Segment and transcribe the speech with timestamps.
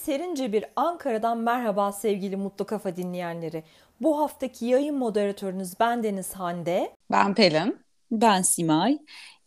[0.00, 3.64] serince bir Ankara'dan merhaba sevgili Mutlu Kafa dinleyenleri.
[4.00, 6.94] Bu haftaki yayın moderatörünüz bendeniz Hande.
[7.10, 7.78] Ben Pelin.
[8.10, 8.98] Ben Simay.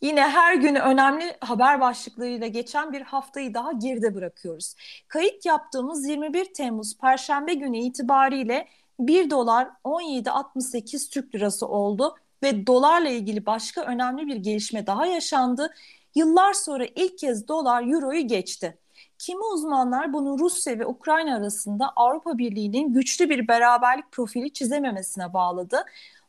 [0.02, 4.74] Yine her günü önemli haber başlıklarıyla geçen bir haftayı daha geride bırakıyoruz.
[5.08, 8.68] Kayıt yaptığımız 21 Temmuz Perşembe günü itibariyle
[8.98, 15.74] 1 dolar 17.68 Türk Lirası oldu ve dolarla ilgili başka önemli bir gelişme daha yaşandı.
[16.14, 18.78] Yıllar sonra ilk kez dolar euroyu geçti.
[19.18, 25.84] Kimi uzmanlar bunu Rusya ve Ukrayna arasında Avrupa Birliği'nin güçlü bir beraberlik profili çizememesine bağladı.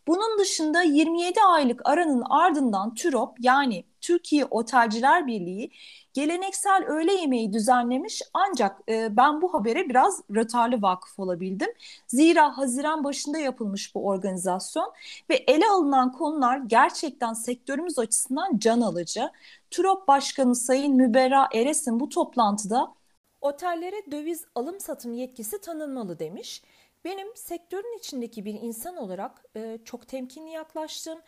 [0.08, 5.72] Bunun dışında 27 aylık aranın ardından TÜROP yani Türkiye Otelciler Birliği
[6.14, 11.70] geleneksel öğle yemeği düzenlemiş ancak e, ben bu habere biraz rötarlı vakıf olabildim.
[12.08, 14.94] Zira Haziran başında yapılmış bu organizasyon
[15.30, 19.30] ve ele alınan konular gerçekten sektörümüz açısından can alıcı.
[19.76, 22.94] TÜROP Başkanı Sayın Müberra Eres'in bu toplantıda
[23.42, 26.64] otellere döviz alım satım yetkisi tanınmalı demiş.
[27.06, 31.20] Benim sektörün içindeki bir insan olarak e, çok temkinli yaklaştım.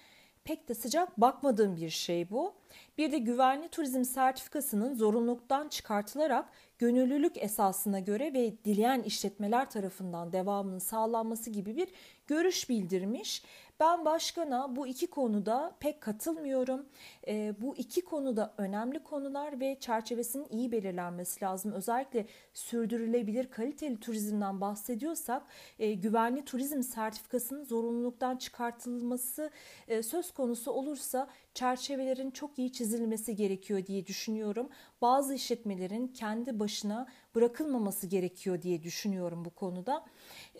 [0.44, 2.54] Pek de sıcak bakmadığım bir şey bu.
[2.98, 10.80] Bir de güvenli turizm sertifikasının zorunluluktan çıkartılarak gönüllülük esasına göre ve dileyen işletmeler tarafından devamının
[10.80, 11.88] sağlanması gibi bir
[12.28, 13.44] görüş bildirmiş.
[13.80, 16.86] Ben başkana bu iki konuda pek katılmıyorum.
[17.28, 21.72] E, bu iki konuda önemli konular ve çerçevesinin iyi belirlenmesi lazım.
[21.72, 25.44] Özellikle sürdürülebilir kaliteli turizmden bahsediyorsak
[25.80, 29.52] e, güvenli turizm sertifikasının zorunluluktan çıkartılması
[29.88, 34.70] e, söz konusu olursa çerçevelerin çok iyi çizilmesi gerekiyor diye düşünüyorum.
[35.02, 40.06] Bazı işletmelerin kendi başına bırakılmaması gerekiyor diye düşünüyorum bu konuda.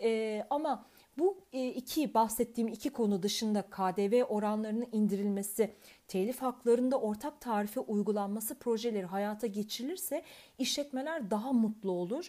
[0.02, 0.86] E, ama
[1.18, 5.74] bu e, iki bahsettiğim iki konu dışında KDV oranlarının indirilmesi,
[6.08, 10.22] telif haklarında ortak tarife uygulanması projeleri hayata geçirilirse
[10.58, 12.28] işletmeler daha mutlu olur.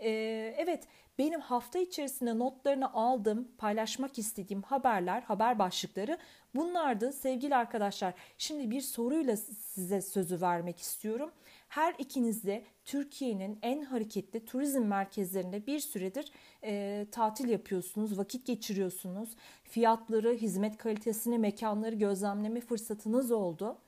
[0.00, 0.10] E,
[0.58, 0.84] evet
[1.18, 6.18] benim hafta içerisinde notlarını aldım, paylaşmak istediğim haberler, haber başlıkları
[6.54, 8.14] bunlardı sevgili arkadaşlar.
[8.38, 11.30] Şimdi bir soruyla size sözü vermek istiyorum.
[11.70, 16.32] Her ikiniz de Türkiye'nin en hareketli turizm merkezlerinde bir süredir
[16.64, 19.36] e, tatil yapıyorsunuz, vakit geçiriyorsunuz.
[19.64, 23.78] Fiyatları, hizmet kalitesini, mekanları gözlemleme fırsatınız oldu.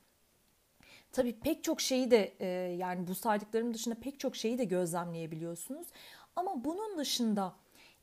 [1.13, 2.47] Tabii pek çok şeyi de e,
[2.79, 5.87] yani bu saydıklarım dışında pek çok şeyi de gözlemleyebiliyorsunuz.
[6.37, 7.55] Ama bunun dışında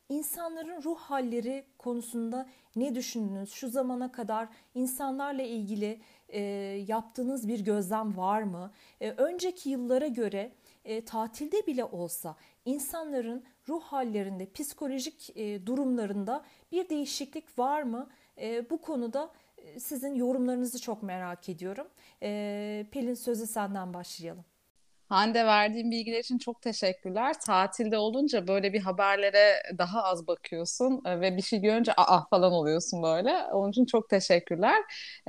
[0.09, 3.51] insanların ruh halleri konusunda ne düşündünüz?
[3.51, 6.41] Şu zamana kadar insanlarla ilgili e,
[6.87, 8.71] yaptığınız bir gözlem var mı?
[9.01, 10.51] E, önceki yıllara göre
[10.85, 12.35] e, tatilde bile olsa
[12.65, 18.09] insanların ruh hallerinde, psikolojik e, durumlarında bir değişiklik var mı?
[18.37, 21.87] E, bu konuda e, sizin yorumlarınızı çok merak ediyorum.
[22.23, 24.45] E, Pelin sözü senden başlayalım.
[25.09, 27.35] Hande verdiğin bilgiler için çok teşekkürler.
[27.45, 32.51] Tatilde olunca böyle bir haberlere daha az bakıyorsun e, ve bir şey görünce aa falan
[32.51, 33.33] oluyorsun böyle.
[33.53, 34.75] Onun için çok teşekkürler.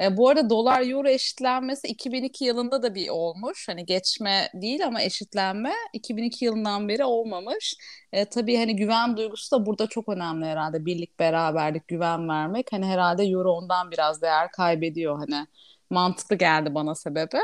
[0.02, 3.68] E, bu arada dolar euro eşitlenmesi 2002 yılında da bir olmuş.
[3.68, 7.74] Hani geçme değil ama eşitlenme 2002 yılından beri olmamış.
[8.12, 10.84] E, tabii hani güven duygusu da burada çok önemli herhalde.
[10.86, 12.72] Birlik, beraberlik, güven vermek.
[12.72, 15.46] Hani herhalde euro ondan biraz değer kaybediyor hani.
[15.90, 17.38] Mantıklı geldi bana sebebi.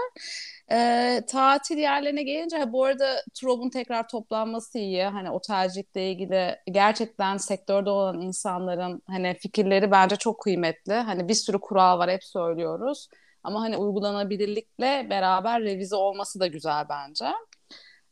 [0.72, 5.04] E, tatil yerlerine gelince bu arada TROB'un tekrar toplanması iyi.
[5.04, 10.92] Hani otelcilikle ilgili gerçekten sektörde olan insanların hani fikirleri bence çok kıymetli.
[10.94, 13.08] Hani bir sürü kural var hep söylüyoruz.
[13.42, 17.26] Ama hani uygulanabilirlikle beraber revize olması da güzel bence.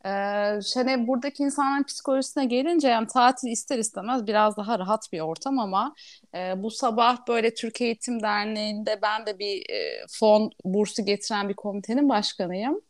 [0.06, 5.58] Ee, hani buradaki insanların psikolojisine gelince yani tatil ister istemez biraz daha rahat bir ortam
[5.58, 5.94] ama
[6.34, 11.54] e, bu sabah böyle Türk Eğitim Derneği'nde ben de bir e, fon bursu getiren bir
[11.54, 12.80] komitenin başkanıyım.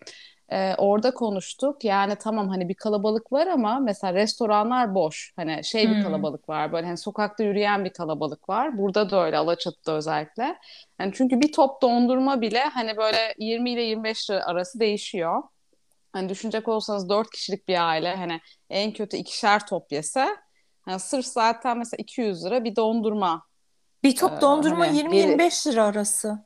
[0.52, 1.84] E, orada konuştuk.
[1.84, 5.32] Yani tamam hani bir kalabalık var ama mesela restoranlar boş.
[5.36, 6.02] Hani şey bir hmm.
[6.02, 6.72] kalabalık var.
[6.72, 8.78] Böyle hani sokakta yürüyen bir kalabalık var.
[8.78, 10.58] Burada da öyle Alaçatı'da özellikle.
[11.00, 15.42] Yani çünkü bir top dondurma bile hani böyle 20 ile 25 lira arası değişiyor.
[16.14, 18.40] Hani düşünecek olsanız dört kişilik bir aile hani
[18.70, 20.36] en kötü ikişer top yese
[20.88, 23.42] yani sırf zaten mesela 200 lira bir dondurma.
[24.02, 26.38] Bir top ee, dondurma hani 20-25 lira arası.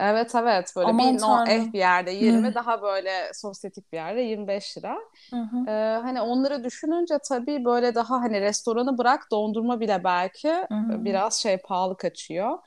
[0.00, 2.54] Evet evet böyle Aman bir no ev bir yerde 20 Hı.
[2.54, 4.98] daha böyle sosyetik bir yerde 25 lira.
[5.30, 5.70] Hı hı.
[5.70, 11.04] Ee, hani onları düşününce tabii böyle daha hani restoranı bırak dondurma bile belki hı hı.
[11.04, 12.58] biraz şey pahalı kaçıyor.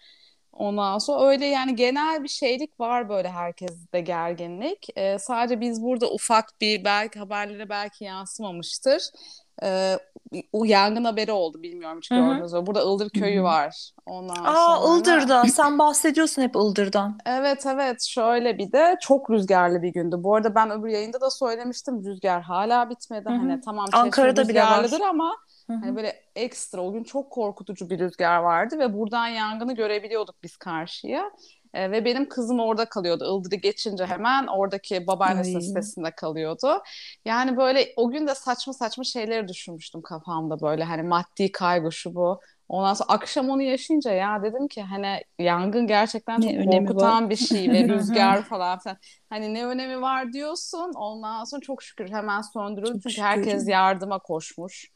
[0.53, 4.87] Ondan sonra öyle yani genel bir şeylik var böyle herkeste gerginlik.
[4.95, 9.03] Ee, sadece biz burada ufak bir belki haberlere belki yansımamıştır.
[9.63, 9.97] e,
[10.53, 12.65] o yangın haberi oldu bilmiyorum hiç gördünüz mü?
[12.65, 13.43] Burada Ildır köyü Hı-hı.
[13.43, 13.91] var.
[14.05, 14.97] Ondan Aa sonra...
[14.97, 17.17] Ildır'da sen bahsediyorsun hep Ildır'dan.
[17.25, 20.15] Evet evet şöyle bir de çok rüzgarlı bir gündü.
[20.19, 23.29] Bu arada ben öbür yayında da söylemiştim rüzgar hala bitmedi.
[23.29, 23.37] Hı-hı.
[23.37, 24.89] Hani tamam Ankara'da bile var.
[25.09, 25.35] ama.
[25.79, 30.57] Hani böyle ekstra o gün çok korkutucu bir rüzgar vardı ve buradan yangını görebiliyorduk biz
[30.57, 31.31] karşıya.
[31.73, 33.39] E, ve benim kızım orada kalıyordu.
[33.39, 36.83] Ildır'ı geçince hemen oradaki babaannesinin sitesinde kalıyordu.
[37.25, 42.15] Yani böyle o gün de saçma saçma şeyleri düşünmüştüm kafamda böyle hani maddi kaygı şu
[42.15, 42.39] bu.
[42.69, 47.29] Ondan sonra akşam onu yaşayınca ya dedim ki hani yangın gerçekten ne çok korkutan var?
[47.29, 48.97] bir şey ve rüzgar falan filan.
[49.29, 50.91] Hani ne önemi var diyorsun.
[50.95, 52.91] Ondan sonra çok şükür hemen söndürüldü.
[52.93, 53.21] Çünkü şükür.
[53.23, 54.91] herkes yardıma koşmuş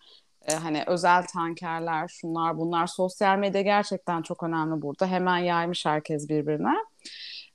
[0.48, 5.08] e, hani özel tankerler, şunlar bunlar sosyal medya gerçekten çok önemli burada.
[5.08, 6.76] Hemen yaymış herkes birbirine.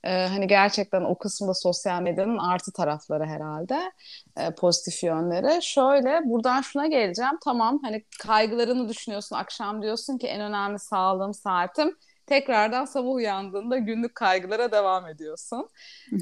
[0.05, 3.93] E, hani gerçekten o kısımda sosyal medyanın artı tarafları herhalde
[4.37, 5.63] e, pozitif yönleri.
[5.63, 7.39] Şöyle buradan şuna geleceğim.
[7.45, 11.97] Tamam hani kaygılarını düşünüyorsun akşam diyorsun ki en önemli sağlığım saatim
[12.27, 15.69] tekrardan sabah uyandığında günlük kaygılara devam ediyorsun.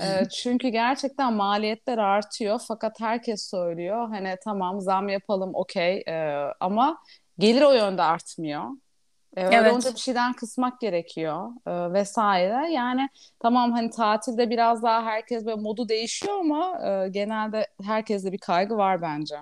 [0.03, 6.99] e, çünkü gerçekten maliyetler artıyor fakat herkes söylüyor hani tamam zam yapalım okey e, ama
[7.39, 8.65] gelir o yönde artmıyor.
[9.37, 9.73] E, öyle evet.
[9.73, 12.73] olunca bir şeyden kısmak gerekiyor e, vesaire.
[12.73, 13.09] Yani
[13.41, 18.77] tamam hani tatilde biraz daha herkes böyle modu değişiyor ama e, genelde herkeste bir kaygı
[18.77, 19.37] var bence.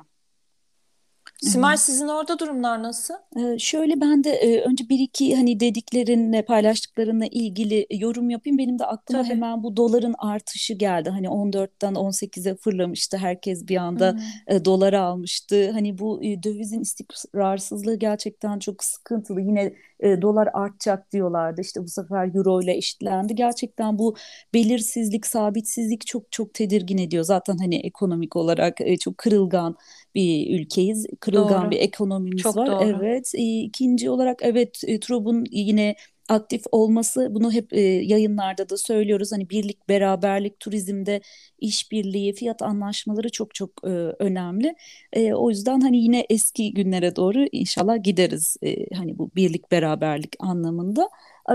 [1.42, 3.14] Simay sizin orada durumlar nasıl?
[3.36, 8.58] Ee, şöyle ben de e, önce bir iki hani dediklerinle paylaştıklarınla ilgili yorum yapayım.
[8.58, 9.34] Benim de aklıma Tabii.
[9.34, 11.10] hemen bu doların artışı geldi.
[11.10, 13.16] Hani 14'ten 18'e fırlamıştı.
[13.16, 14.56] Herkes bir anda hmm.
[14.56, 15.70] e, doları almıştı.
[15.70, 19.40] Hani bu e, dövizin istikrarsızlığı gerçekten çok sıkıntılı.
[19.40, 21.60] Yine e, dolar artacak diyorlardı.
[21.60, 23.34] İşte bu sefer euro ile eşitlendi.
[23.34, 24.16] Gerçekten bu
[24.54, 27.24] belirsizlik, sabitsizlik çok çok tedirgin ediyor.
[27.24, 29.76] Zaten hani ekonomik olarak e, çok kırılgan
[30.14, 31.06] bir ülkeyiz.
[31.26, 31.70] Kırılgan doğru.
[31.70, 32.66] bir ekonomimiz çok var.
[32.66, 32.96] Doğru.
[33.00, 33.32] Evet.
[33.34, 35.96] E, ikinci olarak evet e, Trub'un yine
[36.28, 39.32] aktif olması bunu hep e, yayınlarda da söylüyoruz.
[39.32, 41.20] Hani birlik, beraberlik, turizmde
[41.58, 43.88] işbirliği, fiyat anlaşmaları çok çok e,
[44.18, 44.74] önemli.
[45.12, 48.56] E, o yüzden hani yine eski günlere doğru inşallah gideriz.
[48.62, 51.08] E, hani bu birlik, beraberlik anlamında.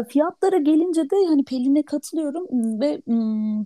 [0.09, 2.47] Fiyatlara gelince de hani Pelin'e katılıyorum
[2.81, 3.01] ve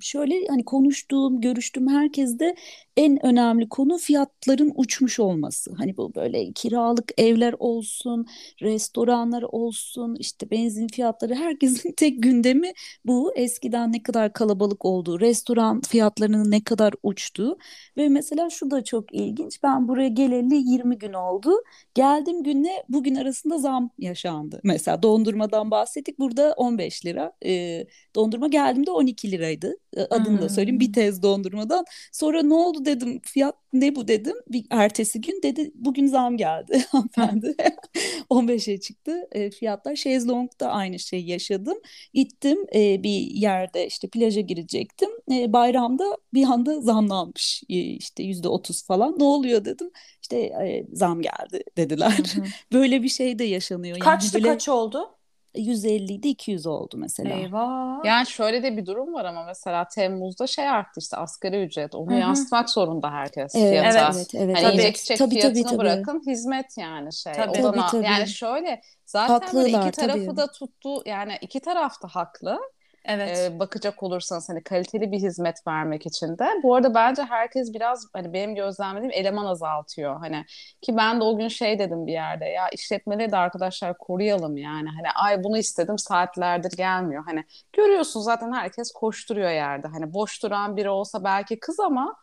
[0.02, 2.56] şöyle hani konuştuğum, görüştüğüm herkeste
[2.98, 5.74] en önemli konu fiyatların uçmuş olması.
[5.78, 8.26] Hani bu böyle kiralık evler olsun,
[8.62, 12.72] restoranlar olsun, işte benzin fiyatları herkesin tek gündemi
[13.06, 13.34] bu.
[13.36, 17.58] Eskiden ne kadar kalabalık olduğu, restoran fiyatlarının ne kadar uçtuğu
[17.98, 19.64] ve mesela şu da çok ilginç.
[19.64, 21.52] Ben buraya geleli 20 gün oldu.
[21.94, 24.60] Geldiğim günle bugün arasında zam yaşandı.
[24.64, 26.15] Mesela dondurmadan bahsettik.
[26.20, 27.32] Burada 15 lira.
[27.46, 27.86] E,
[28.16, 29.76] dondurma geldiğimde 12 liraydı.
[30.10, 30.42] Adını hmm.
[30.42, 30.80] da söyleyeyim.
[30.80, 31.86] Bir tez dondurmadan.
[32.12, 33.22] Sonra ne oldu dedim.
[33.26, 34.36] Fiyat ne bu dedim.
[34.48, 37.56] Bir ertesi gün dedi bugün zam geldi hanımefendi.
[38.30, 39.96] 15'e çıktı e, fiyatlar.
[39.96, 41.78] Şezlong'da aynı şeyi yaşadım.
[42.14, 45.10] Gittim e, bir yerde işte plaja girecektim.
[45.32, 47.64] E, bayramda bir anda zamlanmış.
[47.70, 49.16] E, işte yüzde otuz falan.
[49.20, 49.92] Ne oluyor dedim.
[50.22, 52.18] İşte e, zam geldi dediler.
[52.74, 54.00] Böyle bir şey de yaşanıyor.
[54.00, 54.54] Kaçtı yani böyle...
[54.54, 55.18] kaç oldu?
[55.58, 57.36] 150 idi 200 oldu mesela.
[57.36, 58.06] Eyvah.
[58.06, 61.96] Yani şöyle de bir durum var ama mesela Temmuz'da şey arttı işte asgari ücret.
[61.96, 62.20] Onu Hı-hı.
[62.20, 64.12] yansıtmak zorunda herkes evet, fiyata.
[64.16, 64.56] Evet, evet.
[64.58, 64.82] Hani tabii.
[64.82, 65.78] yiyecek tabii, fiyatını tabii, tabii.
[65.78, 67.34] bırakın hizmet yani şey.
[67.34, 67.62] Tabii.
[67.62, 68.06] Tabii, tabii.
[68.06, 70.38] Yani şöyle zaten Haklılar, böyle iki tarafı tabii.
[70.38, 72.60] da tuttu yani iki taraf da haklı.
[73.08, 73.38] Evet.
[73.38, 76.46] E, bakacak olursanız hani kaliteli bir hizmet vermek için de.
[76.64, 80.20] Bu arada bence herkes biraz hani benim gözlemlediğim eleman azaltıyor.
[80.20, 80.46] Hani
[80.82, 84.90] ki ben de o gün şey dedim bir yerde ya işletmeleri de arkadaşlar koruyalım yani.
[84.90, 87.24] Hani ay bunu istedim saatlerdir gelmiyor.
[87.26, 87.44] Hani
[87.74, 89.88] görüyorsun zaten herkes koşturuyor yerde.
[89.88, 92.16] Hani boş duran biri olsa belki kız ama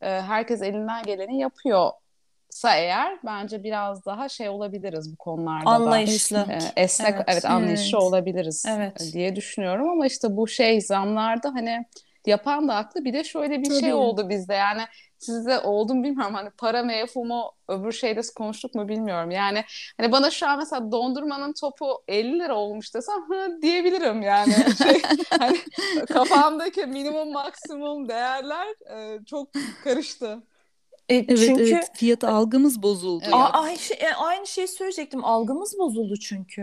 [0.00, 1.90] herkes elinden geleni yapıyor
[2.64, 6.36] sa eğer bence biraz daha şey olabiliriz bu konularda anlayışlı.
[6.36, 6.52] da.
[6.52, 8.02] E, esnek evet, evet anlayışlı evet.
[8.02, 9.10] olabiliriz evet.
[9.12, 11.84] diye düşünüyorum ama işte bu şey zamlarda hani
[12.26, 13.04] yapan da haklı.
[13.04, 13.80] Bir de şöyle bir şey Tabii.
[13.80, 14.82] şey oldu bizde yani
[15.18, 19.30] sizde oldu mu bilmiyorum hani para mefhumu öbür şeyde konuştuk mu bilmiyorum.
[19.30, 19.64] Yani
[20.00, 24.54] hani bana şu an mesela dondurmanın topu 50 lira olmuş desem hı diyebilirim yani.
[24.82, 25.02] Şey,
[25.38, 25.58] hani
[26.06, 28.66] kafamdaki minimum maksimum değerler
[28.96, 29.48] e, çok
[29.84, 30.42] karıştı.
[31.08, 33.24] E, evet, çünkü evet fiyat algımız bozuldu.
[33.26, 33.34] Evet.
[33.52, 35.24] Aynı, şey, aynı şeyi söyleyecektim.
[35.24, 36.62] Algımız bozuldu çünkü.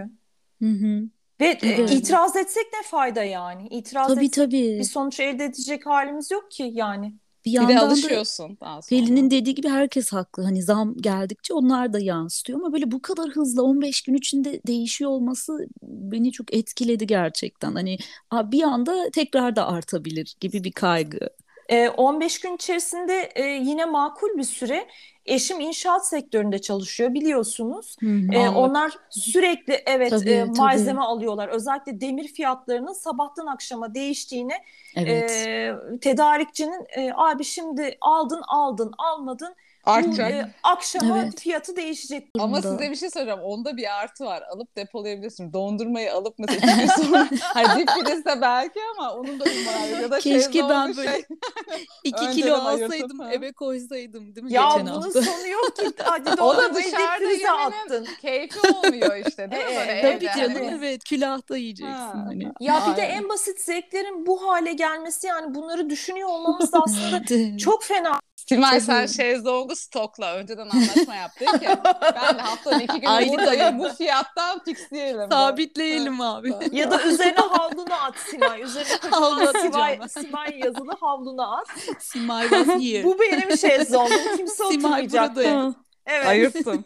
[0.62, 1.10] Hı hı.
[1.41, 1.91] Ve e, evet.
[1.91, 3.67] itiraz etsek ne fayda yani?
[3.67, 4.79] İtiraz tabii, etsek tabii.
[4.79, 7.13] bir sonuç elde edecek halimiz yok ki yani.
[7.45, 9.01] Bir, bir de alışıyorsun daha sonra.
[9.01, 10.43] Pelin'in dediği gibi herkes haklı.
[10.43, 15.12] Hani zam geldikçe onlar da yansıtıyor ama böyle bu kadar hızlı 15 gün içinde değişiyor
[15.12, 17.74] olması beni çok etkiledi gerçekten.
[17.74, 17.98] Hani
[18.33, 21.29] bir anda tekrar da artabilir gibi bir kaygı.
[21.71, 24.87] E, 15 gün içerisinde e, yine makul bir süre.
[25.25, 27.95] Eşim inşaat sektöründe çalışıyor biliyorsunuz.
[28.01, 28.33] Hı hı.
[28.33, 30.57] E, onlar sürekli evet Tabii, e, tabii.
[30.57, 31.47] malzeme alıyorlar.
[31.49, 34.53] Özellikle demir fiyatlarının sabahtan akşama değiştiğini
[34.95, 35.31] Evet.
[35.31, 40.31] e, tedarikçinin e, abi şimdi aldın aldın almadın bu Artacak.
[40.31, 41.39] e, akşama Evet.
[41.39, 42.27] fiyatı değişecek.
[42.39, 43.39] Ama size bir şey söyleyeceğim.
[43.43, 44.43] Onda bir artı var.
[44.55, 45.53] Alıp depolayabilirsin.
[45.53, 50.01] Dondurmayı alıp mesela iki gün sonra hani dip pidesi belki ama onun da bir maliyeti.
[50.01, 51.25] Ya da Keşke şezlongu ben böyle şey.
[52.03, 53.31] İki kilo alsaydım ha.
[53.33, 55.21] eve koysaydım değil mi Ya geçen bunun hafta?
[55.21, 55.85] sonu yok ki.
[56.03, 58.07] Hadi O da dondurmayı dışarıda yemenin attın.
[58.21, 59.71] keyfi olmuyor işte değil mi?
[59.73, 62.23] E, Böyle e, Tabii evde canım hani- evet külahta yiyeceksin Ha.
[62.27, 62.43] hani.
[62.59, 63.15] Ya bir de Aynen.
[63.17, 68.19] en basit zevklerin bu hale gelmesi yani bunları düşünüyor olmamız da aslında çok fena.
[68.55, 70.36] Simay sen şezlongu stokla.
[70.36, 71.51] Önceden anlaşma yap de ki
[72.15, 73.62] ben de haftanın iki günü buradayım.
[73.62, 73.79] ayırma.
[73.79, 75.29] Bu fiyattan fixleyelim.
[75.31, 76.53] Sabitleyelim abi.
[76.72, 78.62] Ya da üzerine havlunu at Simay.
[78.62, 80.08] Üzerine Havlu Simay, ben.
[80.08, 81.67] Simay yazılı havlunu at.
[82.00, 83.03] Simay was here.
[83.03, 84.38] Bu benim şezlongum.
[84.38, 85.36] Kimse Simay oturmayacak.
[85.36, 85.75] burada.
[86.05, 86.27] Evet.
[86.27, 86.84] Ayırttım.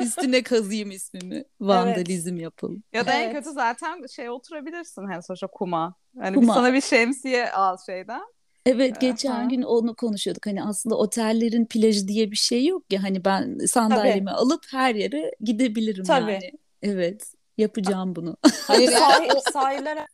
[0.00, 1.44] Üstüne kazıyım ismini.
[1.60, 2.82] Vandalizm yapalım.
[2.92, 3.36] Ya da en Evet.
[3.36, 5.94] kötü zaten şey oturabilirsin hani sonuçta kuma.
[6.20, 6.48] Hani Kuma.
[6.48, 8.22] bir sana bir şemsiye al şeyden.
[8.66, 9.00] Evet Aha.
[9.00, 10.46] geçen gün onu konuşuyorduk.
[10.46, 13.02] Hani aslında otellerin plajı diye bir şey yok ya.
[13.02, 16.32] Hani ben sandalyemi alıp her yere gidebilirim Tabii.
[16.32, 16.52] yani.
[16.82, 17.32] Evet.
[17.58, 18.36] Yapacağım bunu.
[18.66, 20.06] Hayır Sahil, o, sahillere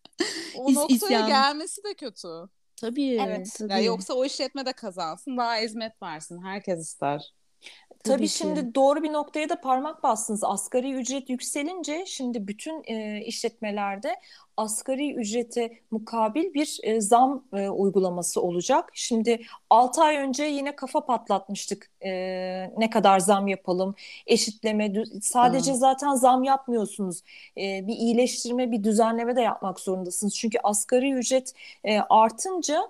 [0.56, 1.28] o İs- noktaya isyan.
[1.28, 2.28] gelmesi de kötü.
[2.76, 3.20] Tabii.
[3.26, 3.54] Evet.
[3.58, 3.72] tabii.
[3.72, 6.42] Ya yoksa o işletme de kazansın, daha hizmet versin.
[6.42, 7.32] Herkes ister.
[8.04, 8.32] Tabii, Tabii ki.
[8.34, 10.44] şimdi doğru bir noktaya da parmak bastınız.
[10.44, 14.16] Asgari ücret yükselince şimdi bütün e, işletmelerde
[14.56, 18.90] asgari ücrete mukabil bir e, zam e, uygulaması olacak.
[18.94, 21.90] Şimdi 6 ay önce yine kafa patlatmıştık.
[22.04, 22.10] E,
[22.78, 23.94] ne kadar zam yapalım?
[24.26, 24.92] Eşitleme
[25.22, 25.74] sadece Aa.
[25.74, 27.22] zaten zam yapmıyorsunuz.
[27.58, 30.34] E, bir iyileştirme, bir düzenleme de yapmak zorundasınız.
[30.36, 31.52] Çünkü asgari ücret
[31.84, 32.88] e, artınca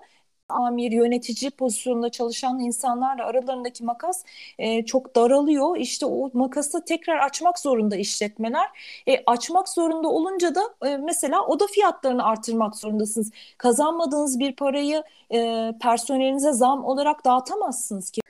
[0.53, 4.23] amir, yönetici pozisyonunda çalışan insanlarla aralarındaki makas
[4.59, 5.77] e, çok daralıyor.
[5.77, 8.67] İşte o makası tekrar açmak zorunda işletmeler.
[9.07, 13.31] E, açmak zorunda olunca da e, mesela oda fiyatlarını artırmak zorundasınız.
[13.57, 18.22] Kazanmadığınız bir parayı e, personelinize zam olarak dağıtamazsınız ki.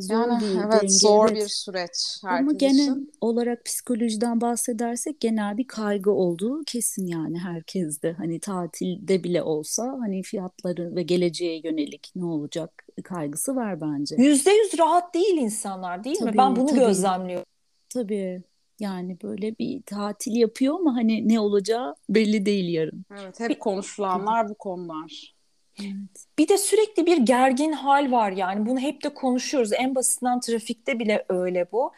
[0.00, 1.44] Zor Yani bir evet denge, zor evet.
[1.44, 3.12] bir süreç Ama herkes genel için.
[3.20, 8.12] olarak psikolojiden bahsedersek genel bir kaygı olduğu kesin yani herkeste.
[8.12, 14.16] Hani tatilde bile olsa hani fiyatları ve geleceğe yönelik ne olacak kaygısı var bence.
[14.18, 16.26] Yüzde yüz rahat değil insanlar değil mi?
[16.26, 16.78] Tabii, Ben bunu tabii.
[16.80, 17.46] gözlemliyorum.
[17.88, 18.42] Tabii
[18.80, 23.04] yani böyle bir tatil yapıyor ama hani ne olacağı belli değil yarın.
[23.20, 25.33] Evet, hep konuşulanlar bu konular.
[25.80, 26.26] Evet.
[26.38, 29.72] Bir de sürekli bir gergin hal var yani bunu hep de konuşuyoruz.
[29.72, 31.92] En basitinden trafikte bile öyle bu.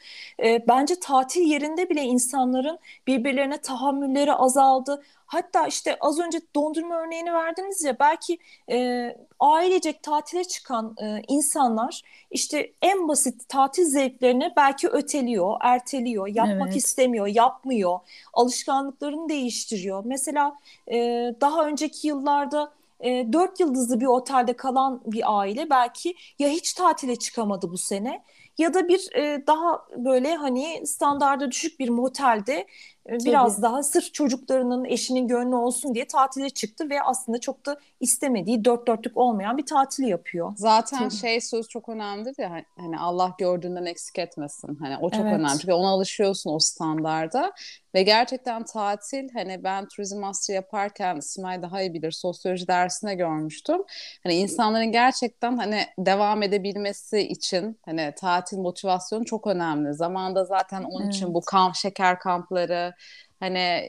[0.44, 5.02] Ee, bence tatil yerinde bile insanların birbirlerine tahammülleri azaldı.
[5.26, 8.38] Hatta işte az önce dondurma örneğini verdiniz ya belki
[8.70, 16.68] e, ailecek tatile çıkan e, insanlar işte en basit tatil zevklerini belki öteliyor, erteliyor, yapmak
[16.68, 16.76] Evet.
[16.76, 17.98] istemiyor, yapmıyor,
[18.32, 20.02] alışkanlıklarını değiştiriyor.
[20.04, 20.56] Mesela
[20.92, 20.96] e,
[21.40, 27.70] daha önceki yıllarda e, yıldızlı bir otelde kalan bir aile belki ya hiç tatile çıkamadı
[27.70, 28.22] bu sene
[28.58, 32.66] ya da bir e, daha böyle hani standarda düşük bir motelde
[33.08, 33.62] biraz Tabii.
[33.62, 38.86] daha sırf çocuklarının eşinin gönlü olsun diye tatile çıktı ve aslında çok da istemediği dört
[38.88, 40.52] dörtlük olmayan bir tatil yapıyor.
[40.56, 41.10] Zaten Tabii.
[41.10, 44.74] şey söz çok önemlidir ya hani Allah gördüğünden eksik etmesin.
[44.80, 45.32] Hani o çok Evet.
[45.32, 45.58] önemli.
[45.60, 47.52] Çünkü ona alışıyorsun o standarda.
[47.94, 53.82] Ve gerçekten tatil hani ben turizm master yaparken Simay daha iyi bilir sosyoloji dersine görmüştüm.
[54.22, 59.94] Hani insanların gerçekten hani devam edebilmesi için hani tatil motivasyonu çok önemli.
[59.94, 62.94] Zamanında zaten onun için bu kamp şeker kampları
[63.40, 63.82] hani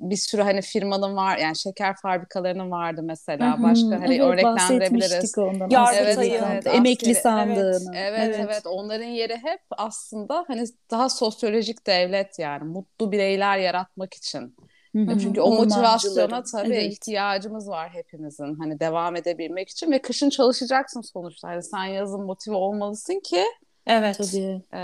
[0.00, 3.56] bir sürü hani firmanın var yani şeker fabrikalarının vardı mesela.
[3.62, 5.38] Başka hani evet, örneklendirebiliriz.
[5.38, 5.70] ondan.
[5.70, 7.96] Yargıtay'ın, evet, evet, emekli sandığını.
[7.96, 14.54] Evet, evet onların yeri hep aslında hani daha sosyolojik devlet yani mutlu bireyler yaratmak için.
[14.94, 16.92] Çünkü o motivasyona tabii evet.
[16.92, 21.48] ihtiyacımız var hepimizin hani devam edebilmek için ve kışın çalışacaksın sonuçta.
[21.48, 23.44] Hani sen yazın motive olmalısın ki
[23.86, 24.18] Evet.
[24.18, 24.62] Tabii.
[24.72, 24.78] e,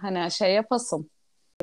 [0.00, 1.10] hani şey yapasın.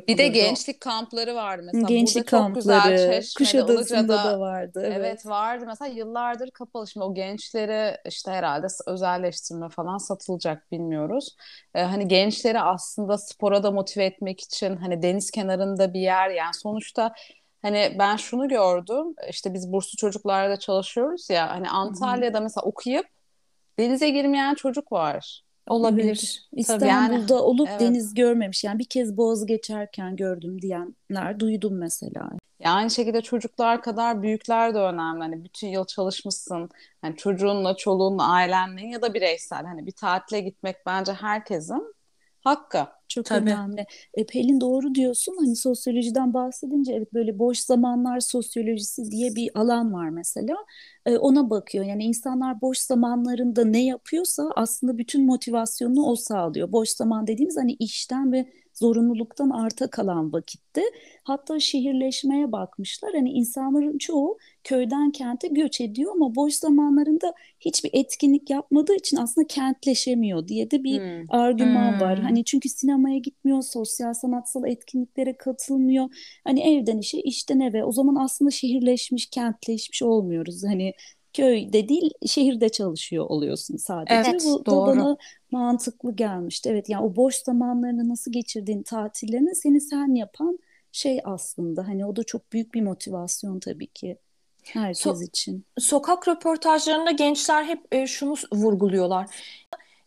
[0.07, 1.87] Bir de gençlik kampları vardı mesela.
[1.87, 4.81] Gençlik Burada çok güzel kampları, Çeşme'de, Kuşadası'nda Ilıca'da da vardı.
[4.85, 4.97] Evet.
[4.97, 5.25] Evet.
[5.25, 5.65] vardı.
[5.67, 6.87] Mesela yıllardır kapalı.
[6.87, 11.35] Şimdi o gençleri işte herhalde özelleştirme falan satılacak bilmiyoruz.
[11.75, 16.53] Ee, hani gençleri aslında spora da motive etmek için hani deniz kenarında bir yer yani
[16.53, 17.13] sonuçta
[17.61, 19.15] hani ben şunu gördüm.
[19.29, 23.05] işte biz burslu çocuklarla çalışıyoruz ya hani Antalya'da mesela okuyup
[23.79, 25.41] denize girmeyen çocuk var.
[25.67, 26.47] Olabilir.
[26.53, 26.59] Evet.
[26.59, 27.81] İstanbul'da yani, olup evet.
[27.81, 28.63] deniz görmemiş.
[28.63, 32.29] Yani bir kez boğazı geçerken gördüm diyenler duydum mesela.
[32.59, 35.19] Ya aynı şekilde çocuklar kadar büyükler de önemli.
[35.19, 36.69] Hani bütün yıl çalışmışsın.
[37.01, 39.65] Hani çocuğunla, çoluğunla, ailenle ya da bireysel.
[39.65, 41.94] Hani bir tatile gitmek bence herkesin
[42.45, 42.87] hakkı.
[43.07, 43.49] Çok Tabii.
[43.49, 43.85] önemli.
[44.13, 45.35] E, Pelin doğru diyorsun.
[45.39, 50.55] Hani sosyolojiden bahsedince evet böyle boş zamanlar sosyolojisi diye bir alan var mesela.
[51.05, 51.85] E, ona bakıyor.
[51.85, 56.71] Yani insanlar boş zamanlarında ne yapıyorsa aslında bütün motivasyonunu o sağlıyor.
[56.71, 58.45] Boş zaman dediğimiz hani işten ve
[58.75, 60.83] zorunluluktan arta kalan vakitte.
[61.23, 63.11] Hatta şehirleşmeye bakmışlar.
[63.13, 69.47] Hani insanların çoğu köyden kente göç ediyor ama boş zamanlarında hiçbir etkinlik yapmadığı için aslında
[69.47, 71.25] kentleşemiyor diye de bir hmm.
[71.29, 72.01] argüman hmm.
[72.01, 72.19] var.
[72.19, 76.05] Hani çünkü sinemaya gitmiyor, sosyal sanatsal etkinliklere katılmıyor.
[76.43, 77.83] Hani evden işe, işten eve.
[77.83, 80.63] O zaman aslında şehirleşmiş, kentleşmiş olmuyoruz.
[80.63, 80.93] Hani
[81.35, 84.13] köyde değil şehirde çalışıyor oluyorsun sadece.
[84.15, 84.91] Evet, Bu doğru.
[84.91, 85.17] da bana
[85.51, 86.69] mantıklı gelmişti.
[86.69, 90.59] Evet yani o boş zamanlarını nasıl geçirdiğin tatillerini seni sen yapan
[90.91, 91.87] şey aslında.
[91.87, 94.17] Hani o da çok büyük bir motivasyon tabii ki
[94.63, 95.65] herkes so- için.
[95.77, 99.29] Sokak röportajlarında gençler hep e, şunu vurguluyorlar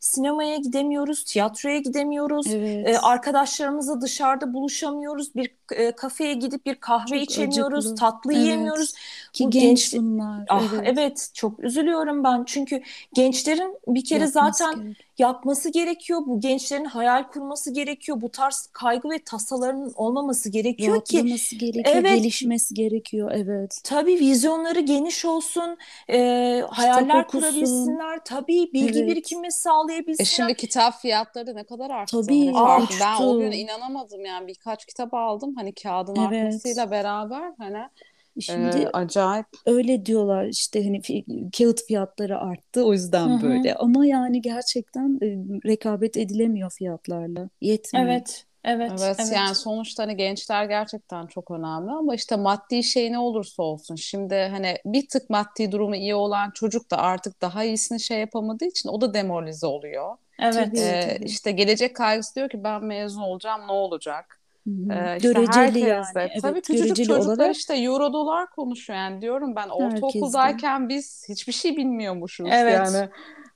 [0.00, 2.88] sinemaya gidemiyoruz, tiyatroya gidemiyoruz, evet.
[2.88, 8.00] e, arkadaşlarımızla dışarıda buluşamıyoruz, bir e, kafeye gidip bir kahve çok içemiyoruz, acıklı.
[8.00, 8.42] tatlı evet.
[8.42, 8.94] yiyemiyoruz.
[9.38, 10.44] Ki Bu genç bunlar.
[10.48, 10.82] Ah, evet.
[10.84, 12.82] evet, çok üzülüyorum ben çünkü
[13.14, 14.96] gençlerin bir kere Yapması zaten gerek.
[15.18, 16.20] yapması gerekiyor.
[16.26, 18.20] Bu gençlerin hayal kurması gerekiyor.
[18.20, 23.32] Bu tarz kaygı ve tasalarının olmaması gerekiyor ki gerekiyor, evet, gelişmesi gerekiyor.
[23.34, 23.80] Evet.
[23.84, 25.78] Tabii vizyonları geniş olsun,
[26.10, 26.18] e,
[26.70, 28.20] hayaller kurabilsinler.
[28.24, 29.08] Tabii bilgi evet.
[29.08, 30.24] birikimi sağlayabilsinler sağlayabilsinler.
[30.24, 32.20] E şimdi kitap fiyatları ne kadar arttı?
[32.20, 32.94] Tabii hani arttı.
[33.00, 36.44] Ben o gün inanamadım yani birkaç kitap aldım hani kağıdın evet.
[36.44, 37.88] artmasıyla beraber hani
[38.40, 39.46] Şimdi ee, acayip.
[39.66, 41.02] Öyle diyorlar işte hani
[41.58, 43.42] kağıt fiyatları arttı o yüzden Hı-hı.
[43.42, 43.74] böyle.
[43.74, 45.26] Ama yani gerçekten e,
[45.68, 47.48] rekabet edilemiyor fiyatlarla.
[47.60, 48.06] Yetmiyor.
[48.06, 48.44] Evet.
[48.64, 49.32] Evet, evet, evet.
[49.34, 53.94] Yani sonuçta hani gençler gerçekten çok önemli ama işte maddi şey ne olursa olsun.
[53.94, 58.64] Şimdi hani bir tık maddi durumu iyi olan çocuk da artık daha iyisini şey yapamadığı
[58.64, 60.16] için o da demoralize oluyor.
[60.38, 60.78] Evet.
[60.78, 61.24] Ee, tabii.
[61.24, 64.37] İşte gelecek kaygısı diyor ki ben mezun olacağım ne olacak?
[64.90, 66.04] Ee, işte göreceli yani.
[66.16, 67.56] Evet, Tabii küçücük çocuklar olarak...
[67.56, 72.74] işte euro dolar konuşuyor yani diyorum ben ortaokuldayken biz hiçbir şey bilmiyormuşuz evet.
[72.74, 73.08] yani.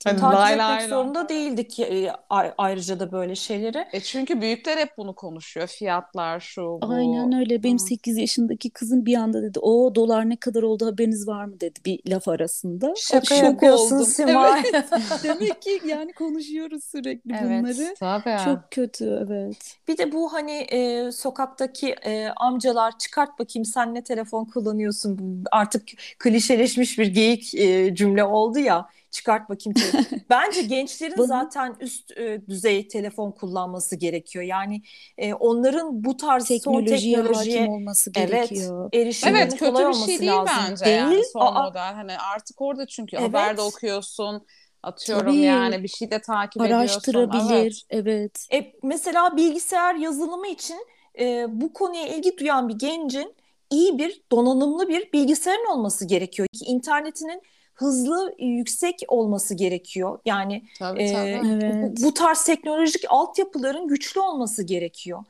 [0.05, 1.29] Hani takip lay etmek lay zorunda lay.
[1.29, 2.11] değildik e,
[2.57, 3.85] ayrıca da böyle şeyleri.
[3.93, 5.67] E çünkü büyükler hep bunu konuşuyor.
[5.67, 6.79] Fiyatlar şu bu.
[6.81, 7.63] Aynen öyle.
[7.63, 7.87] Benim hmm.
[7.87, 11.79] 8 yaşındaki kızım bir anda dedi o dolar ne kadar oldu haberiniz var mı dedi
[11.85, 12.93] bir laf arasında.
[12.97, 14.63] Şaka yapıyorsun Simay.
[14.73, 14.85] Evet.
[15.23, 17.93] Demek ki yani konuşuyoruz sürekli evet, bunları.
[17.99, 18.43] Tabii.
[18.45, 19.77] Çok kötü evet.
[19.87, 25.43] Bir de bu hani e, sokaktaki e, amcalar çıkart bakayım sen ne telefon kullanıyorsun.
[25.51, 25.83] Artık
[26.19, 29.75] klişeleşmiş bir geyik e, cümle oldu ya çıkart bakayım.
[30.29, 31.27] Bence gençlerin Bunu...
[31.27, 34.45] zaten üst e, düzey telefon kullanması gerekiyor.
[34.45, 34.81] Yani
[35.17, 38.89] e, onların bu tarz teknolojiye, son teknolojiye hakim olması gerekiyor.
[38.93, 40.55] Evet, erişiminin evet, kötü kolay bir şey değil lazım.
[40.69, 40.97] bence değil.
[40.97, 41.93] yani son Aa, model.
[41.93, 43.27] Hani artık orada çünkü evet.
[43.27, 44.45] haberde okuyorsun.
[44.83, 45.37] Atıyorum Tabii.
[45.37, 48.47] yani bir şey de takip Araştırabilir, evet.
[48.51, 48.63] evet.
[48.65, 50.87] E, mesela bilgisayar yazılımı için
[51.19, 53.35] e, bu konuya ilgi duyan bir gencin
[53.69, 56.47] iyi bir donanımlı bir bilgisayarın olması gerekiyor.
[56.53, 57.41] Ki internetinin
[57.73, 60.19] hızlı, yüksek olması gerekiyor.
[60.25, 61.47] Yani tabii, e, tabii.
[61.53, 61.75] Evet.
[61.75, 65.23] Bu, bu tarz teknolojik altyapıların güçlü olması gerekiyor.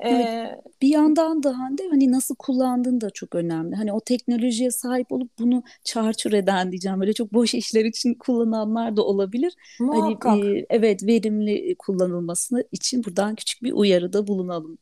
[0.00, 0.60] Evet.
[0.82, 3.76] Bir yandan da Hande hani nasıl kullandığın da çok önemli.
[3.76, 7.00] Hani o teknolojiye sahip olup bunu çarçur eden diyeceğim.
[7.00, 9.54] Böyle çok boş işler için kullananlar da olabilir.
[9.78, 10.32] Hani, Muhakkak.
[10.32, 14.78] Hani e, evet verimli kullanılmasını için buradan küçük bir uyarıda bulunalım.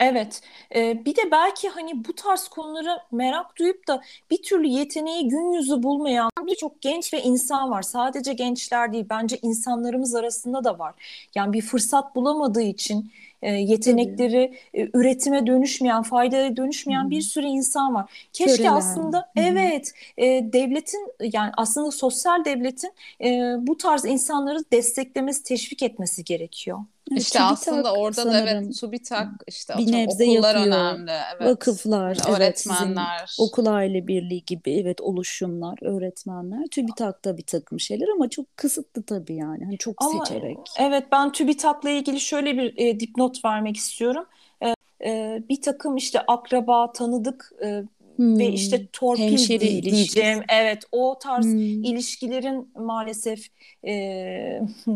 [0.00, 0.40] Evet,
[0.74, 5.52] ee, bir de belki hani bu tarz konulara merak duyup da bir türlü yeteneği gün
[5.52, 7.82] yüzü bulmayan birçok genç ve insan var.
[7.82, 10.94] Sadece gençler değil, bence insanlarımız arasında da var.
[11.34, 17.10] Yani bir fırsat bulamadığı için e, yetenekleri e, üretime dönüşmeyen, faydaya dönüşmeyen Hı-hı.
[17.10, 18.28] bir sürü insan var.
[18.32, 18.76] Keşke Köreler.
[18.76, 19.44] aslında Hı-hı.
[19.44, 26.78] evet e, devletin yani aslında sosyal devletin e, bu tarz insanları desteklemesi, teşvik etmesi gerekiyor.
[27.12, 28.46] Evet, işte aslında orada sanırım.
[28.46, 30.76] da evet TÜBİTAK işte bir nebze okullar yapıyor.
[30.76, 31.12] önemli.
[31.36, 31.50] Evet.
[31.50, 33.36] Vakıflar, yani evet, öğretmenler.
[33.38, 36.66] okul aile birliği gibi evet oluşumlar, öğretmenler.
[36.66, 39.64] TÜBİTAK'ta bir takım şeyler ama çok kısıtlı tabii yani.
[39.64, 40.58] Hani çok ama, seçerek.
[40.78, 44.26] Evet ben TÜBİTAK'la ilgili şöyle bir e, dipnot vermek istiyorum.
[44.62, 47.84] E, e, bir takım işte akraba, tanıdık e,
[48.16, 48.38] hmm.
[48.38, 49.94] ve işte torpil Hemşeri diyeceğim.
[49.94, 50.44] İlişkisi.
[50.48, 51.84] Evet o tarz hmm.
[51.84, 53.46] ilişkilerin maalesef
[53.86, 53.92] e,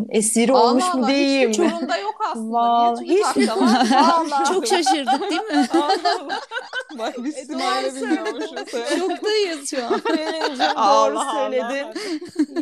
[0.08, 1.50] esiri Allah olmuş Allah, mu diyeyim.
[1.50, 2.58] Hiç Çorum'da yok aslında.
[2.58, 4.54] Vallahi, hiç Vallahi.
[4.54, 5.68] Çok şaşırdık değil mi?
[6.98, 7.44] Bak biz e.
[8.98, 10.00] Şoktayız şu an.
[10.00, 11.86] Pelin'cim doğru söyledin.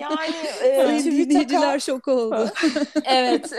[0.01, 2.51] Yani e, dinleyiciler şok oldu.
[3.05, 3.51] evet.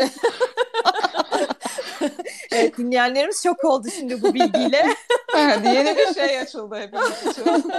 [2.57, 4.85] evet dinleyenlerimiz şok oldu şimdi bu bilgiyle.
[5.37, 7.71] evet, yeni bir şey açıldı hepimiz için.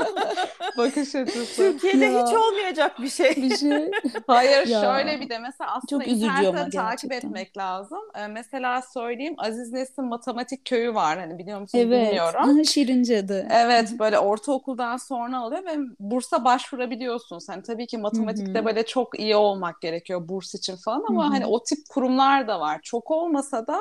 [0.79, 1.57] Bakış açısı.
[1.57, 2.27] Türkiye'de ya.
[2.27, 3.37] hiç olmayacak bir şey.
[3.37, 3.91] Bir şey.
[4.27, 4.81] Hayır ya.
[4.81, 8.01] şöyle bir de mesela aslında Çok internette takip etmek lazım.
[8.15, 11.19] Ee, mesela söyleyeyim Aziz Nesin Matematik Köyü var.
[11.19, 12.07] Hani biliyor musunuz evet.
[12.07, 12.51] bilmiyorum.
[12.55, 12.67] Evet.
[12.67, 13.49] Şirince'de.
[13.51, 17.49] Evet böyle ortaokuldan sonra alıyor ve bursa başvurabiliyorsunuz.
[17.49, 18.65] Hani tabii ki matematikte Hı-hı.
[18.65, 21.33] böyle çok iyi olmak gerekiyor burs için falan ama Hı-hı.
[21.33, 22.81] hani o tip kurumlar da var.
[22.83, 23.79] Çok olmasa da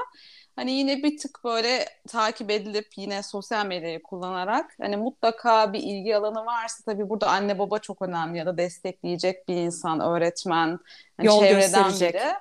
[0.58, 6.16] hani yine bir tık böyle takip edilip yine sosyal medyayı kullanarak hani mutlaka bir ilgi
[6.16, 10.80] alanı varsa tabii burada anne baba çok önemli ya da destekleyecek bir insan, öğretmen,
[11.18, 12.14] hani yol gösterecek.
[12.14, 12.34] Biri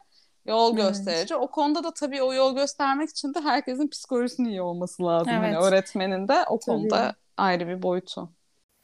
[0.47, 1.35] yol gösterici.
[1.35, 1.43] Evet.
[1.43, 5.33] O konuda da tabii o yol göstermek için de herkesin psikolojisinin iyi olması lazım.
[5.33, 5.57] Hani evet.
[5.57, 6.77] Hani öğretmenin de o tabii.
[6.77, 8.36] konuda ayrı bir boyutu.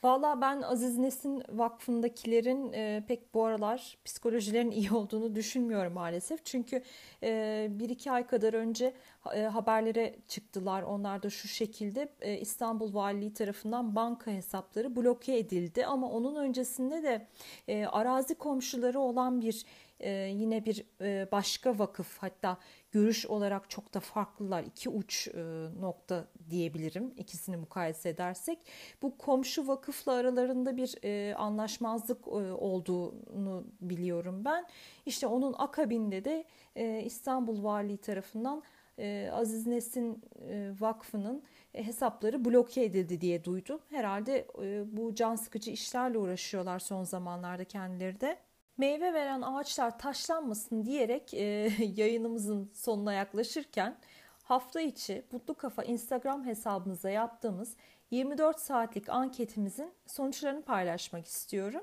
[0.03, 6.45] Valla ben Aziz Nesin Vakfı'ndakilerin e, pek bu aralar psikolojilerin iyi olduğunu düşünmüyorum maalesef.
[6.45, 6.83] Çünkü
[7.23, 8.95] e, bir iki ay kadar önce
[9.35, 10.83] e, haberlere çıktılar.
[10.83, 15.87] Onlar da şu şekilde e, İstanbul Valiliği tarafından banka hesapları bloke edildi.
[15.87, 17.27] Ama onun öncesinde de
[17.69, 19.65] e, arazi komşuları olan bir
[20.01, 22.59] e, yine bir e, başka vakıf hatta
[22.93, 24.63] görüş olarak çok da farklılar.
[24.63, 25.41] İki uç e,
[25.81, 28.59] nokta diyebilirim ikisini mukayese edersek.
[29.03, 34.67] Bu komşu vakıfla aralarında bir e, anlaşmazlık e, olduğunu biliyorum ben.
[35.07, 36.45] İşte onun akabinde de
[36.77, 38.63] e, İstanbul Valiliği tarafından
[38.99, 41.43] e, Aziz Nesin e, Vakfı'nın
[41.75, 43.81] e, hesapları bloke edildi diye duydum.
[43.91, 48.39] Herhalde e, bu can sıkıcı işlerle uğraşıyorlar son zamanlarda kendileri de.
[48.77, 51.43] Meyve veren ağaçlar taşlanmasın diyerek e,
[51.97, 53.99] yayınımızın sonuna yaklaşırken
[54.43, 57.77] hafta içi Mutlu Kafa Instagram hesabımıza yaptığımız
[58.11, 61.83] 24 saatlik anketimizin sonuçlarını paylaşmak istiyorum.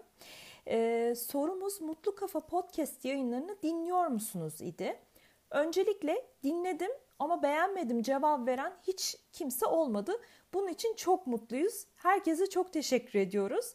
[0.67, 4.99] Ee, sorumuz Mutlu Kafa podcast yayınlarını dinliyor musunuz idi.
[5.52, 10.12] Öncelikle dinledim ama beğenmedim cevap veren hiç kimse olmadı.
[10.54, 11.86] Bunun için çok mutluyuz.
[11.95, 13.73] Herkese çok teşekkür ediyoruz.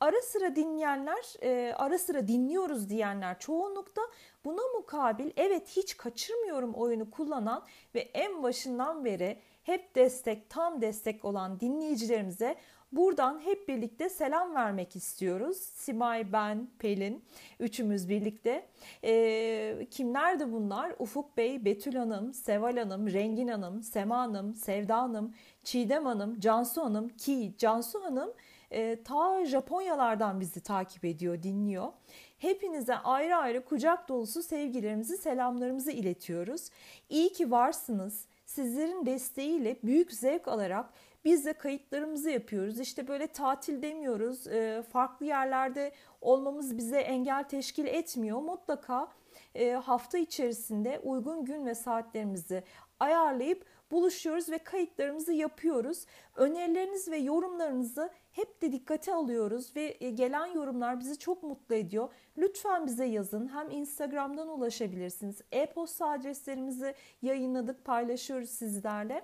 [0.00, 4.00] Ara sıra dinleyenler, e, ara sıra dinliyoruz diyenler çoğunlukta
[4.44, 11.24] buna mukabil evet hiç kaçırmıyorum oyunu kullanan ve en başından beri hep destek, tam destek
[11.24, 12.56] olan dinleyicilerimize
[12.92, 15.56] buradan hep birlikte selam vermek istiyoruz.
[15.56, 17.24] Simay, ben, Pelin,
[17.60, 18.66] üçümüz birlikte.
[19.04, 20.94] E, kimlerdi bunlar?
[20.98, 26.84] Ufuk Bey, Betül Hanım, Seval Hanım, Rengin Hanım, Sema Hanım, Sevda Hanım, Çiğdem Hanım, Cansu
[26.84, 28.32] Hanım ki Cansu Hanım
[28.70, 31.92] e, ta Japonyalardan bizi takip ediyor, dinliyor.
[32.38, 36.70] Hepinize ayrı ayrı kucak dolusu sevgilerimizi, selamlarımızı iletiyoruz.
[37.08, 38.26] İyi ki varsınız.
[38.46, 40.90] Sizlerin desteğiyle büyük zevk alarak
[41.24, 42.80] biz de kayıtlarımızı yapıyoruz.
[42.80, 44.46] İşte böyle tatil demiyoruz.
[44.46, 48.40] E, farklı yerlerde olmamız bize engel teşkil etmiyor.
[48.40, 49.08] Mutlaka
[49.54, 52.62] e, hafta içerisinde uygun gün ve saatlerimizi
[53.00, 56.06] ayarlayıp buluşuyoruz ve kayıtlarımızı yapıyoruz.
[56.36, 62.08] Önerileriniz ve yorumlarınızı hep de dikkate alıyoruz ve e, gelen yorumlar bizi çok mutlu ediyor.
[62.38, 63.48] Lütfen bize yazın.
[63.48, 65.40] Hem Instagram'dan ulaşabilirsiniz.
[65.52, 69.22] E-posta adreslerimizi yayınladık, paylaşıyoruz sizlerle.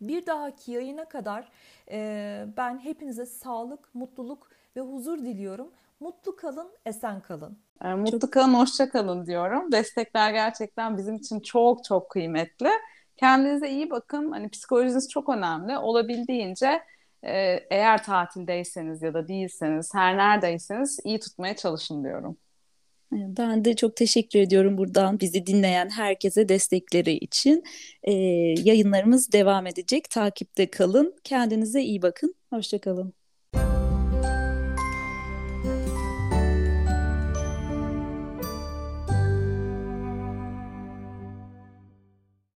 [0.00, 1.48] Bir dahaki yayına kadar
[1.90, 5.70] e, ben hepinize sağlık, mutluluk ve huzur diliyorum.
[6.00, 7.58] Mutlu kalın, esen kalın.
[7.84, 8.32] E, mutlu çok...
[8.32, 9.72] kalın, hoşça kalın diyorum.
[9.72, 12.70] Destekler gerçekten bizim için çok çok kıymetli.
[13.16, 14.32] Kendinize iyi bakın.
[14.32, 15.78] Hani psikolojiniz çok önemli.
[15.78, 16.82] Olabildiğince
[17.70, 22.36] eğer tatildeyseniz ya da değilseniz, her neredeyseniz iyi tutmaya çalışın diyorum.
[23.12, 27.62] Ben de çok teşekkür ediyorum buradan bizi dinleyen herkese destekleri için.
[28.02, 28.12] Ee,
[28.64, 30.10] yayınlarımız devam edecek.
[30.10, 31.14] Takipte kalın.
[31.24, 32.34] Kendinize iyi bakın.
[32.50, 33.23] Hoşçakalın.